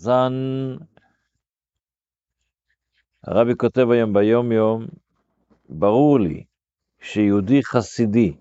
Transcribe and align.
זן. 0.00 0.32
הרבי 3.24 3.52
כותב 3.56 3.90
היום 3.90 4.12
ביום 4.12 4.52
יום, 4.52 4.86
ברור 5.68 6.20
לי 6.20 6.44
שיהודי 7.00 7.62
חסידי 7.62 8.36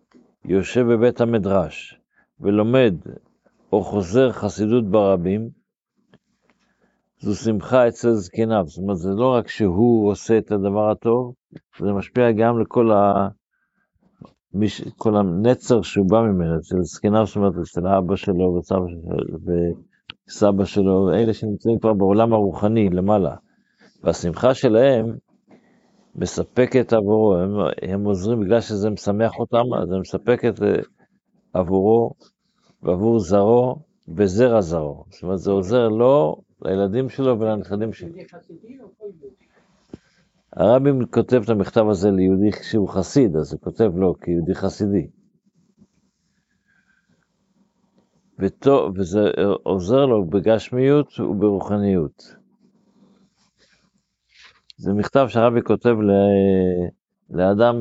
יושב 0.45 0.81
בבית 0.81 1.21
המדרש 1.21 1.99
ולומד 2.39 2.93
או 3.71 3.83
חוזר 3.83 4.31
חסידות 4.31 4.85
ברבים, 4.91 5.49
זו 7.19 7.35
שמחה 7.35 7.87
אצל 7.87 8.13
זקניו. 8.13 8.63
זאת 8.67 8.77
אומרת, 8.77 8.97
זה 8.97 9.09
לא 9.09 9.33
רק 9.33 9.47
שהוא 9.47 10.11
עושה 10.11 10.37
את 10.37 10.51
הדבר 10.51 10.91
הטוב, 10.91 11.33
זה 11.79 11.93
משפיע 11.93 12.31
גם 12.31 12.59
לכל 12.59 12.91
ה... 12.91 13.27
מש... 14.53 14.81
כל 14.97 15.17
הנצר 15.17 15.81
שהוא 15.81 16.09
בא 16.09 16.21
ממנו, 16.21 16.57
אצל 16.57 16.81
זקניו, 16.81 17.25
זאת 17.25 17.35
אומרת, 17.35 17.53
אצל 17.61 17.87
האבא 17.87 18.15
שלו 18.15 18.55
וסבא 18.59 18.87
שלו, 18.87 19.37
וסבא 20.27 20.65
שלו, 20.65 21.13
אלה 21.13 21.33
שנמצאים 21.33 21.79
כבר 21.79 21.93
בעולם 21.93 22.33
הרוחני 22.33 22.89
למעלה. 22.89 23.35
והשמחה 24.03 24.53
שלהם 24.53 25.15
מספקת 26.15 26.93
עבורו, 26.93 27.35
הם, 27.35 27.51
הם 27.81 28.05
עוזרים 28.05 28.39
בגלל 28.39 28.61
שזה 28.61 28.89
משמח 28.89 29.31
אותם, 29.39 29.73
אז 29.81 29.89
זה 29.89 29.95
מספקת 29.97 30.63
אה, 30.63 30.67
עבורו 31.53 32.11
ועבור 32.83 33.19
זרעו 33.19 33.75
וזרע 34.15 34.61
זרעו. 34.61 35.05
זאת 35.09 35.23
אומרת, 35.23 35.39
זה 35.39 35.51
עוזר 35.51 35.87
לו, 35.87 36.41
לילדים 36.61 37.09
שלו 37.09 37.39
ולנכדים 37.39 37.93
שלו. 37.93 38.09
הרבי 40.53 40.89
כותב 41.11 41.41
את 41.43 41.49
המכתב 41.49 41.85
הזה 41.89 42.11
ליהודי 42.11 42.49
שהוא 42.61 42.89
חסיד, 42.89 43.35
אז 43.35 43.53
הוא 43.53 43.61
כותב 43.61 43.91
לו 43.95 44.13
כיהודי 44.21 44.55
חסידי. 44.55 45.07
וטוב, 48.39 48.93
וזה 48.97 49.19
עוזר 49.63 50.05
לו 50.05 50.25
בגשמיות 50.25 51.19
וברוחניות. 51.19 52.35
זה 54.77 54.93
מכתב 54.93 55.25
שהרבי 55.29 55.61
כותב 55.61 55.95
ל... 56.01 56.11
לאדם 57.29 57.75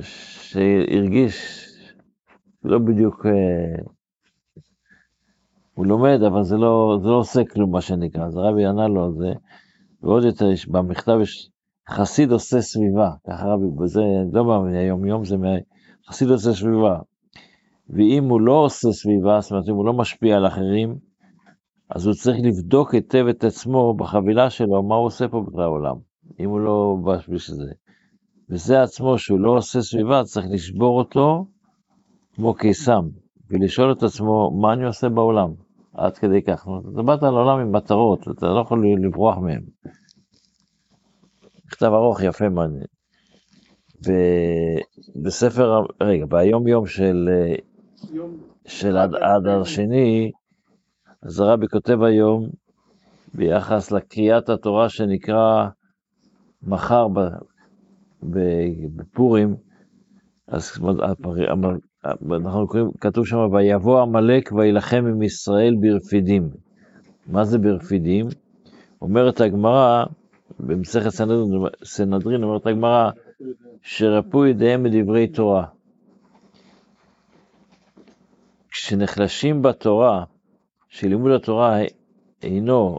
שהרגיש 0.00 1.66
לא 2.64 2.78
בדיוק, 2.78 3.26
אה, 3.26 3.82
הוא 5.74 5.86
לומד, 5.86 6.22
אבל 6.22 6.42
זה 6.42 6.56
לא, 6.56 6.98
זה 7.02 7.08
לא 7.08 7.14
עושה 7.14 7.44
כלום, 7.44 7.72
מה 7.72 7.80
שנקרא, 7.80 8.26
אז 8.26 8.36
הרבי 8.36 8.66
ענה 8.66 8.88
לו 8.88 9.04
על 9.04 9.12
זה, 9.12 9.32
ועוד 10.02 10.24
יותר, 10.24 10.46
במכתב 10.68 11.18
יש 11.22 11.50
חסיד 11.88 12.32
עושה 12.32 12.60
סביבה, 12.60 13.10
ככה 13.26 13.46
רבי, 13.46 13.82
וזה 13.82 14.00
לא 14.32 14.62
מהיום 14.62 15.06
יום, 15.06 15.24
זה 15.24 15.36
מה... 15.36 15.48
חסיד 16.08 16.28
עושה 16.28 16.52
סביבה. 16.52 16.98
ואם 17.92 18.24
הוא 18.24 18.40
לא 18.40 18.52
עושה 18.52 18.88
סביבה, 18.92 19.40
זאת 19.40 19.50
אומרת, 19.50 19.68
אם 19.68 19.74
הוא 19.74 19.86
לא 19.86 19.92
משפיע 19.92 20.36
על 20.36 20.46
אחרים, 20.46 20.98
אז 21.90 22.06
הוא 22.06 22.14
צריך 22.14 22.36
לבדוק 22.42 22.94
היטב 22.94 23.26
את 23.30 23.44
עצמו 23.44 23.94
בחבילה 23.94 24.50
שלו, 24.50 24.82
מה 24.82 24.94
הוא 24.94 25.06
עושה 25.06 25.28
פה 25.28 25.44
בעולם, 25.52 25.96
אם 26.40 26.50
הוא 26.50 26.60
לא 26.60 26.96
בא 27.04 27.16
בשביל 27.16 27.38
זה. 27.38 27.72
וזה 28.50 28.82
עצמו, 28.82 29.18
שהוא 29.18 29.40
לא 29.40 29.56
עושה 29.56 29.80
סביבה, 29.80 30.22
צריך 30.24 30.46
לשבור 30.50 30.98
אותו 30.98 31.46
כמו 32.34 32.54
קיסם, 32.54 33.08
ולשאול 33.50 33.92
את 33.92 34.02
עצמו, 34.02 34.60
מה 34.60 34.72
אני 34.72 34.84
עושה 34.84 35.08
בעולם? 35.08 35.52
עד 35.94 36.18
כדי 36.18 36.42
כך. 36.42 36.68
אתה 36.94 37.02
באת 37.02 37.22
לעולם 37.22 37.58
עם 37.58 37.76
מטרות, 37.76 38.28
אתה 38.38 38.46
לא 38.46 38.60
יכול 38.60 38.86
לברוח 39.02 39.38
מהן. 39.38 39.62
מכתב 41.66 41.86
ארוך, 41.86 42.22
יפה, 42.22 42.48
מעניין. 42.48 42.84
ובספר, 45.16 45.80
רגע, 46.02 46.26
ביום 46.28 46.68
יום 46.68 46.86
של, 46.86 47.28
של 48.66 48.96
עד, 48.96 49.14
עד 49.14 49.46
השני, 49.46 50.30
אז 51.22 51.40
הרבי 51.40 51.66
כותב 51.68 52.02
היום, 52.02 52.48
ביחס 53.34 53.92
לקריאת 53.92 54.48
התורה 54.48 54.88
שנקרא 54.88 55.66
מחר 56.62 57.06
בפורים, 58.96 59.56
אז 60.48 60.78
אנחנו 62.30 62.68
קוראים, 62.68 62.90
כתוב 63.00 63.26
שם, 63.26 63.38
ויבוא 63.52 64.00
עמלק 64.00 64.52
וילחם 64.52 65.04
עם 65.06 65.22
ישראל 65.22 65.74
ברפידים. 65.80 66.50
מה 67.26 67.44
זה 67.44 67.58
ברפידים? 67.58 68.26
אומרת 69.02 69.40
הגמרא, 69.40 70.04
במסכת 70.60 71.10
סנהדרין, 71.84 72.42
אומרת 72.42 72.66
הגמרא, 72.66 73.10
שרפו 73.82 74.46
ידיהם 74.46 74.82
בדברי 74.82 75.26
תורה. 75.26 75.64
כשנחלשים 78.70 79.62
בתורה, 79.62 80.24
שלימוד 80.88 81.32
התורה 81.32 81.78
אינו 82.42 82.98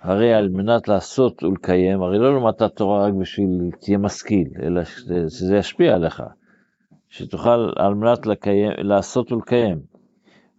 הרי 0.00 0.34
על 0.34 0.48
מנת 0.48 0.88
לעשות 0.88 1.42
ולקיים, 1.42 2.02
הרי 2.02 2.18
לא 2.18 2.36
למדת 2.36 2.62
תורה 2.62 3.06
רק 3.06 3.12
בשביל 3.12 3.70
תהיה 3.80 3.98
משכיל, 3.98 4.48
אלא 4.62 4.84
שזה 4.84 5.56
ישפיע 5.56 5.94
עליך. 5.94 6.22
שתוכל 7.08 7.72
על 7.76 7.94
מנת 7.94 8.26
לקיים, 8.26 8.70
לעשות 8.78 9.32
ולקיים. 9.32 9.80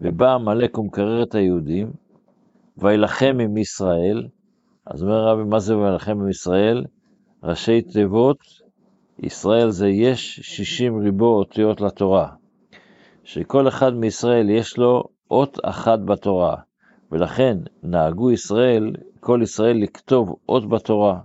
ובא 0.02 0.34
עמלק 0.34 0.78
ומקרר 0.78 1.24
את 1.24 1.36
היהודים, 1.36 1.92
וילחם 2.78 3.38
עם 3.42 3.58
ישראל, 3.58 4.28
אז 4.86 5.04
אומר 5.04 5.28
רבי, 5.28 5.44
מה 5.44 5.60
זה 5.60 5.78
וילחם 5.78 6.12
עם 6.12 6.30
ישראל? 6.30 6.86
ראשי 7.44 7.82
תיבות, 7.82 8.38
ישראל 9.20 9.70
זה 9.70 9.88
יש 9.88 10.40
60 10.40 11.00
ריבו 11.00 11.26
אותיות 11.26 11.82
לתורה, 11.82 12.30
שכל 13.30 13.68
אחד 13.68 13.94
מישראל 13.94 14.50
יש 14.50 14.78
לו 14.78 15.04
אות 15.32 15.58
אחת 15.64 16.00
בתורה, 16.06 16.56
ולכן 17.12 17.58
נהגו 17.84 18.32
ישראל, 18.32 18.94
כל 19.20 19.40
ישראל 19.44 19.78
לכתוב 19.84 20.36
אות 20.50 20.70
בתורה, 20.70 21.20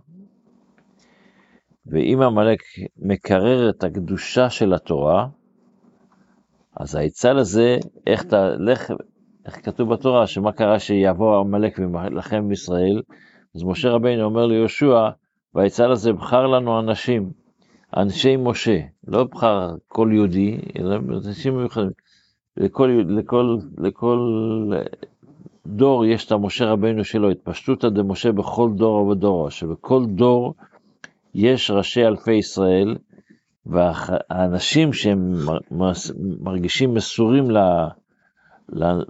ואם 1.87 2.23
עמלק 2.23 2.59
מקרר 2.99 3.71
את 3.71 3.85
הקדושה 3.85 4.51
של 4.51 4.75
התורה, 4.75 5.27
אז 6.77 6.95
העצה 6.95 7.33
לזה, 7.33 7.77
איך 8.07 8.23
תלך, 8.23 8.91
איך 9.47 9.67
כתוב 9.67 9.93
בתורה, 9.93 10.27
שמה 10.27 10.53
קרה 10.53 10.79
שיבוא 10.79 11.41
עמלק 11.41 11.79
ולחם 11.79 12.49
בישראל, 12.49 13.03
אז 13.55 13.65
משה 13.65 13.91
רבינו 13.91 14.23
אומר 14.23 14.47
ליהושע, 14.47 15.09
והעצה 15.55 15.87
לזה, 15.87 16.13
בחר 16.13 16.47
לנו 16.47 16.81
אנשים, 16.81 17.31
אנשי 17.97 18.37
משה, 18.37 18.79
לא 19.09 19.25
בחר 19.25 19.75
כל 19.89 20.11
יהודי, 20.13 20.59
אלא 20.79 20.97
אנשים 21.27 21.57
מיוחדים. 21.57 21.91
לכל, 22.57 23.05
לכל, 23.09 23.57
לכל 23.79 24.19
דור 25.67 26.07
יש 26.07 26.27
את 26.27 26.33
המשה 26.33 26.65
רבינו 26.65 27.05
שלו, 27.05 27.31
התפשטותא 27.31 27.89
דמשה 27.89 28.33
בכל 28.33 28.71
דור 28.77 29.07
ודור, 29.07 29.51
שבכל 29.51 30.05
דור 30.07 30.55
יש 31.35 31.71
ראשי 31.71 32.07
אלפי 32.07 32.33
ישראל, 32.33 32.97
והאנשים 33.67 34.93
שהם 34.93 35.33
מרגישים 36.41 36.95
מסורים 36.95 37.45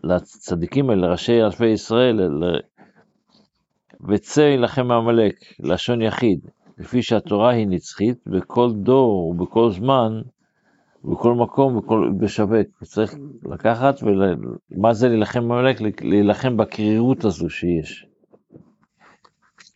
לצדיקים 0.04 0.90
האלה, 0.90 1.08
לראשי 1.08 1.42
אלפי 1.42 1.66
ישראל, 1.66 2.20
וצא 4.08 4.40
יילחם 4.40 4.86
מעמלק, 4.86 5.34
לשון 5.60 6.02
יחיד, 6.02 6.40
לפי 6.78 7.02
שהתורה 7.02 7.50
היא 7.50 7.66
נצחית, 7.66 8.18
בכל 8.26 8.72
דור 8.72 9.28
ובכל 9.28 9.70
זמן, 9.70 10.22
בכל 11.04 11.34
מקום, 11.34 11.78
בכל, 11.78 12.10
בשווק. 12.20 12.66
צריך 12.84 13.14
לקחת, 13.42 13.94
ומה 14.02 14.92
זה 14.92 15.08
להילחם 15.08 15.44
מעמלק? 15.44 15.80
להילחם 16.02 16.56
בקרירות 16.56 17.24
הזו 17.24 17.50
שיש. 17.50 18.06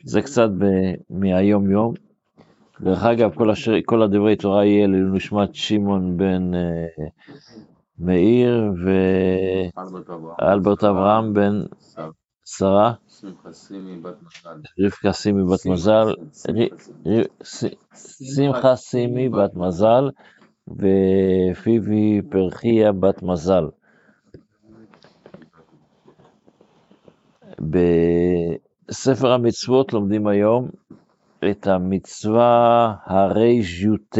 זה 0.04 0.22
קצת 0.22 0.48
מהיום 1.10 1.70
יום. 1.70 1.94
דרך 2.80 3.04
אגב, 3.04 3.34
כל, 3.34 3.50
השיר, 3.50 3.74
כל 3.84 4.02
הדברי 4.02 4.36
תורה 4.36 4.64
יהיה 4.64 4.86
לנשמת 4.86 5.54
שמעון 5.54 6.16
בן 6.16 6.54
uh, 6.54 7.02
מאיר 7.98 8.72
ואלברט 10.40 10.84
אברהם 10.84 11.34
בן 11.34 11.62
שרה, 12.56 12.92
רבקה 14.80 15.12
סימי 15.12 15.44
בת 15.44 15.66
מזל, 15.66 16.14
שמחה 18.36 18.76
סימי 18.76 19.28
בת 19.28 19.54
מזל 19.54 20.10
ופיבי 20.68 22.22
פרחיה 22.30 22.92
בת 22.92 23.22
מזל. 23.22 23.64
בספר 28.88 29.32
המצוות 29.32 29.92
לומדים 29.92 30.26
היום 30.26 30.68
את 31.50 31.66
המצווה 31.66 32.94
הרי"ט, 33.04 34.18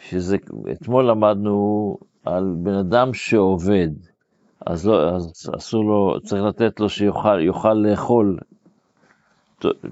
שזה, 0.00 0.36
אתמול 0.72 1.10
למדנו 1.10 1.96
על 2.24 2.54
בן 2.62 2.74
אדם 2.74 3.14
שעובד, 3.14 3.90
אז, 4.66 4.86
לא, 4.86 5.16
אז 5.16 5.50
אסור 5.56 5.84
לו, 5.84 6.20
צריך 6.22 6.42
לתת 6.42 6.80
לו 6.80 6.88
שיוכל 6.88 7.74
לאכול 7.74 8.38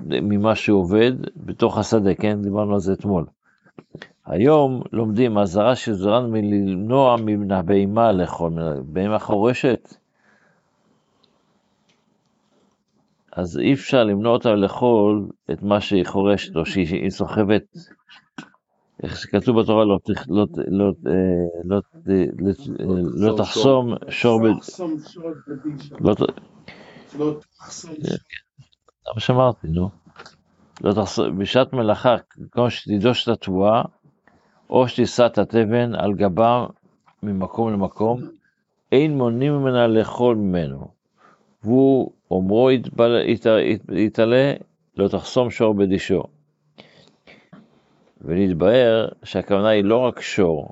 ממה 0.02 0.54
שעובד 0.54 1.12
בתוך 1.36 1.78
השדה, 1.78 2.14
כן? 2.14 2.42
דיברנו 2.42 2.74
על 2.74 2.80
זה 2.80 2.92
אתמול. 2.92 3.26
היום 4.26 4.82
לומדים 4.92 5.38
אזהרה 5.38 5.76
שזרן 5.76 6.30
מלמנוע 6.30 7.16
מן 7.16 7.52
הבהמה 7.52 8.12
לאכול, 8.12 8.52
בהמה 8.84 9.18
חורשת, 9.18 9.94
אז 13.32 13.58
אי 13.58 13.72
אפשר 13.72 14.04
למנוע 14.04 14.32
אותה 14.32 14.54
לאכול 14.54 15.28
את 15.50 15.62
מה 15.62 15.80
שהיא 15.80 16.06
חורשת, 16.06 16.56
או 16.56 16.66
שהיא 16.66 17.10
סוחבת, 17.10 17.64
איך 19.02 19.16
שכתוב 19.16 19.60
בתורה, 19.60 19.84
לא, 19.84 19.98
לא, 20.28 20.46
לא, 20.68 20.92
לא, 21.64 21.80
לא 23.14 23.36
תחסום 23.36 23.94
שור 24.08 24.40
ב... 24.42 24.44
לא 24.44 24.54
תחסום 24.60 24.96
שור. 25.08 25.30
זה 28.00 29.12
מה 29.14 29.20
שאמרתי, 29.20 29.68
נו. 29.68 29.90
לא 30.80 30.92
תחסום, 30.92 31.38
בשעת 31.38 31.72
מלאכה, 31.72 32.16
כמו 32.50 32.70
שתדוש 32.70 33.22
את 33.22 33.28
התבואה, 33.28 33.82
או 34.70 34.88
שתישא 34.88 35.26
את 35.26 35.38
התבן 35.38 35.94
על 35.94 36.14
גבה 36.14 36.66
ממקום 37.22 37.72
למקום, 37.72 38.20
אין 38.92 39.18
מונעים 39.18 39.52
ממנה 39.52 39.86
לאכול 39.86 40.36
ממנו. 40.36 40.88
והוא 41.62 42.12
אומרו 42.30 42.70
יתעלה, 43.92 44.52
לא 44.96 45.08
תחסום 45.08 45.50
שור 45.50 45.74
בדישו. 45.74 46.22
ולהתבהר 48.22 49.08
שהכוונה 49.22 49.68
היא 49.68 49.84
לא 49.84 49.98
רק 49.98 50.20
שור, 50.20 50.68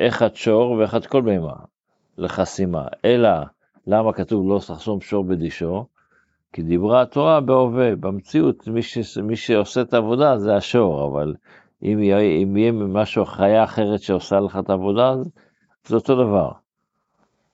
אחד 0.00 0.34
שור 0.34 0.70
ואחד 0.70 1.06
כל 1.06 1.20
בהמה 1.20 1.54
לחסימה, 2.18 2.86
אלא 3.04 3.30
למה 3.86 4.12
כתוב 4.12 4.48
לא 4.48 4.58
תחסום 4.58 5.00
שור 5.00 5.24
בדישו? 5.24 5.86
כי 6.52 6.62
דיברה 6.62 7.02
התורה 7.02 7.40
בהווה, 7.40 7.96
במציאות 7.96 8.68
מי, 8.68 8.82
ש, 8.82 9.18
מי 9.18 9.36
שעושה 9.36 9.80
את 9.80 9.94
העבודה 9.94 10.38
זה 10.38 10.56
השור, 10.56 11.06
אבל 11.06 11.34
אם 11.82 11.98
אם 12.42 12.56
יהיה 12.56 12.72
משהו, 12.72 13.24
חיה 13.24 13.64
אחרת 13.64 14.00
שעושה 14.00 14.40
לך 14.40 14.58
את 14.64 14.70
העבודה, 14.70 15.14
זה 15.84 15.94
אותו 15.94 16.14
דבר. 16.14 16.50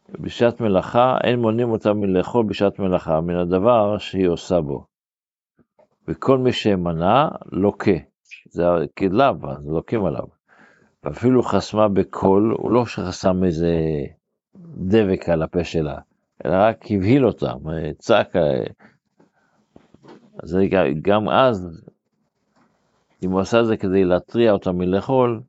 בשעת 0.08 0.60
מלאכה 0.60 1.18
אין 1.24 1.38
מונעים 1.38 1.70
אותה 1.70 1.92
מלאכול 1.92 2.46
בשעת 2.46 2.78
מלאכה, 2.78 3.20
מן 3.20 3.36
הדבר 3.36 3.98
שהיא 3.98 4.28
עושה 4.28 4.60
בו. 4.60 4.84
וכל 6.08 6.38
מי 6.38 6.52
שמנע, 6.52 7.28
לוקה. 7.52 8.15
זה 8.50 8.64
כלאו, 8.98 9.50
אז 9.50 9.68
לוקים 9.68 10.04
עליו. 10.04 10.24
ואפילו 11.04 11.42
חסמה 11.42 11.88
בקול, 11.88 12.54
הוא 12.58 12.70
לא 12.70 12.86
שחסם 12.86 13.44
איזה 13.44 13.74
דבק 14.76 15.28
על 15.28 15.42
הפה 15.42 15.64
שלה, 15.64 15.98
אלא 16.46 16.54
רק 16.58 16.84
הבהיל 16.90 17.26
אותה, 17.26 17.52
צעק. 17.98 18.32
אז 20.42 20.58
גם 21.02 21.28
אז, 21.28 21.82
אם 23.24 23.30
הוא 23.30 23.40
עשה 23.40 23.60
את 23.60 23.66
זה 23.66 23.76
כדי 23.76 24.04
להתריע 24.04 24.52
אותה 24.52 24.72
מלאכול, 24.72 25.40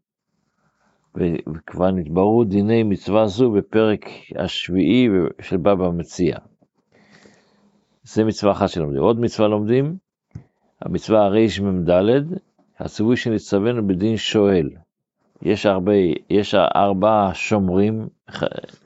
וכבר 1.15 1.91
נתבררו 1.91 2.43
דיני 2.43 2.83
מצווה 2.83 3.27
זו 3.27 3.51
בפרק 3.51 4.05
השביעי 4.35 5.09
של 5.41 5.57
בבא 5.57 5.89
מציע. 5.89 6.37
זה 8.03 8.23
מצווה 8.23 8.51
אחת 8.51 8.69
שלומדים. 8.69 9.01
עוד 9.01 9.19
מצווה 9.19 9.47
לומדים, 9.47 9.97
המצווה 10.81 11.25
הרמ"ד, 11.25 11.89
הציווי 12.79 13.17
שנצטווינו 13.17 13.87
בדין 13.87 14.17
שואל. 14.17 14.69
יש 15.41 15.65
הרבה, 15.65 15.93
יש 16.29 16.55
ארבעה 16.55 17.33
שומרים, 17.33 18.07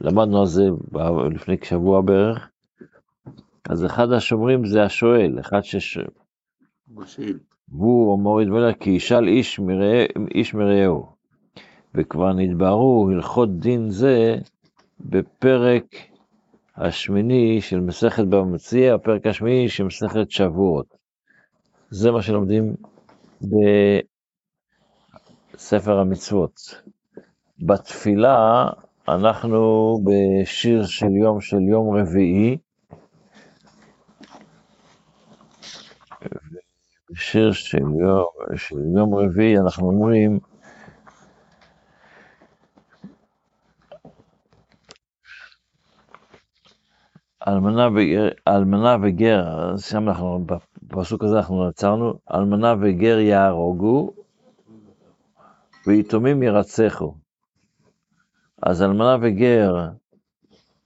למדנו 0.01 0.39
על 0.39 0.45
זה 0.45 0.63
לפני 1.31 1.55
שבוע 1.63 2.01
בערך, 2.01 2.49
אז 3.69 3.85
אחד 3.85 4.11
השומרים 4.11 4.65
זה 4.65 4.83
השואל, 4.83 5.39
אחד 5.39 5.63
שש... 5.63 5.97
והוא 7.69 8.19
מוריד 8.19 8.49
ולר 8.49 8.73
כי 8.73 8.89
ישאל 8.89 9.27
איש, 9.27 9.59
מראה, 9.59 10.05
איש 10.35 10.53
מרעהו. 10.53 11.05
וכבר 11.95 12.33
נתבהרו 12.33 13.09
הלכות 13.11 13.59
דין 13.59 13.89
זה 13.89 14.35
בפרק 14.99 15.95
השמיני 16.75 17.61
של 17.61 17.79
מסכת 17.79 18.23
במציע, 18.23 18.95
הפרק 18.95 19.27
השמיני 19.27 19.69
של 19.69 19.83
מסכת 19.83 20.31
שבועות. 20.31 20.85
זה 21.89 22.11
מה 22.11 22.21
שלומדים 22.21 22.75
בספר 25.53 25.99
המצוות. 25.99 26.81
בתפילה 27.59 28.67
אנחנו 29.07 29.97
בשיר 30.05 30.85
של 30.85 31.15
יום 31.23 31.41
של 31.41 31.61
יום 31.61 31.95
רביעי, 31.97 32.57
בשיר 37.11 37.51
של 37.51 37.77
יום, 37.77 38.25
של 38.55 38.75
יום 38.97 39.15
רביעי 39.15 39.57
אנחנו 39.57 39.87
אומרים 39.87 40.39
אלמנה 48.47 48.95
וגר, 49.03 49.77
שם 49.77 50.09
אנחנו, 50.09 50.45
בפסוק 50.91 51.23
הזה 51.23 51.37
אנחנו 51.37 51.67
עצרנו, 51.67 52.13
אלמנה 52.33 52.75
וגר 52.81 53.19
יהרוגו, 53.19 54.11
ויתומים 55.87 56.43
ירצחו. 56.43 57.13
אז 58.63 58.81
אלמנה 58.83 59.17
וגר 59.21 59.87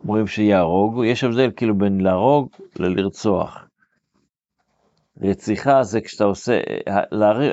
אומרים 0.03 0.27
שיהרוגו, 0.27 1.05
יש 1.05 1.23
הבדל 1.23 1.51
כאילו 1.55 1.77
בין 1.77 2.01
להרוג 2.01 2.49
ללרצוח. 2.79 3.67
רציחה 5.21 5.83
זה 5.83 6.01
כשאתה 6.01 6.23
עושה, 6.23 6.61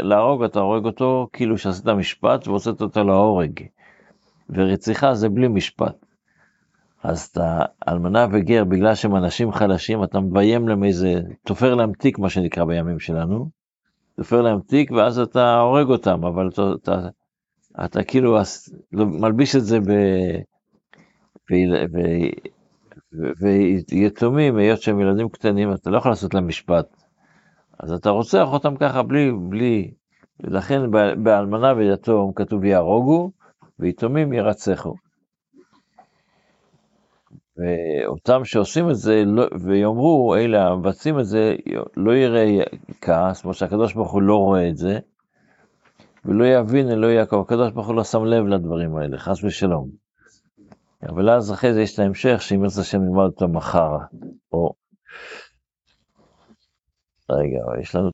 להרוג 0.03 0.45
אתה 0.45 0.61
הורג 0.61 0.85
אותו 0.85 1.29
כאילו 1.33 1.59
שעשית 1.59 1.87
משפט 1.87 2.49
והוצאת 2.49 2.83
אותו 2.83 3.05
להורג. 3.05 3.61
ורציחה 4.51 5.15
זה 5.15 5.29
בלי 5.29 5.49
משפט. 5.49 6.12
אז 7.03 7.23
אתה 7.33 7.65
אלמנה 7.89 8.27
וגר, 8.33 8.65
בגלל 8.65 8.95
שהם 8.95 9.17
אנשים 9.17 9.53
חלשים, 9.53 10.05
אתה 10.05 10.21
מביים 10.21 10.69
להם 10.69 10.85
איזה, 10.85 11.21
תופר 11.47 11.75
להם 11.75 11.93
תיק, 11.93 12.19
מה 12.19 12.29
שנקרא 12.29 12.65
בימים 12.65 12.99
שלנו, 12.99 13.51
תופר 14.17 14.43
להם 14.43 14.61
תיק, 14.61 14.91
ואז 14.91 15.19
אתה 15.19 15.59
הורג 15.59 15.89
אותם, 15.89 16.25
אבל 16.25 16.49
אתה, 16.49 16.63
אתה, 16.83 17.09
אתה 17.85 18.03
כאילו 18.03 18.39
לא, 18.93 19.07
מלביש 19.07 19.57
את 19.57 19.65
זה 19.65 19.81
ב... 19.81 19.91
ויתומים, 23.91 24.57
היות 24.57 24.83
שהם 24.83 25.01
ילדים 25.01 25.29
קטנים, 25.29 25.73
אתה 25.73 25.91
לא 25.91 25.99
יכול 25.99 26.11
לעשות 26.11 26.35
להם 26.35 26.49
משפט. 26.49 26.87
אז 27.81 27.93
אתה 27.93 28.11
רוצח 28.11 28.49
אותם 28.53 28.77
ככה 28.77 29.03
בלי, 29.03 29.33
בלי, 29.49 29.91
ולכן 30.41 30.91
באלמנה 31.23 31.73
ויתום 31.77 32.33
כתוב 32.33 32.65
יהרוגו, 32.65 33.31
ויתומים 33.79 34.33
ירצחו. 34.33 34.95
ואותם 37.57 38.45
שעושים 38.45 38.91
את 38.91 38.97
זה, 38.97 39.23
לא, 39.27 39.47
ויאמרו, 39.61 40.35
אלה 40.37 40.69
המבצעים 40.69 41.19
את 41.19 41.25
זה, 41.25 41.55
לא 41.97 42.13
יראה 42.17 42.47
כעס, 43.01 43.43
כמו 43.43 43.55
שהקדוש 43.55 43.95
ברוך 43.95 44.13
הוא 44.13 44.23
לא 44.23 44.37
רואה 44.37 44.69
את 44.69 44.77
זה, 44.77 44.99
ולא 46.25 46.45
יבין 46.45 46.91
אלוהי 46.91 47.15
יעקב, 47.15 47.41
הקדוש 47.41 47.73
ברוך 47.73 47.87
הוא 47.87 47.95
לא 47.95 48.05
שם 48.05 48.25
לב 48.25 48.47
לדברים 48.47 48.97
האלה, 48.97 49.19
חס 49.19 49.45
ושלום. 49.45 49.89
אבל 51.03 51.31
אז 51.31 51.53
אחרי 51.53 51.73
זה 51.73 51.83
יש 51.83 51.95
את 51.95 51.99
ההמשך, 51.99 52.43
שאם 52.43 52.65
ירצה 52.65 52.81
השם 52.81 52.99
נלמד 52.99 53.25
אותו 53.25 53.49
מחר, 53.49 53.97
או... 54.53 54.73
רגע, 57.31 57.81
יש 57.81 57.95
לנו 57.95 58.11